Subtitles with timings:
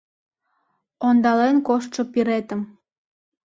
[1.07, 2.61] Ондален коштшо пиретым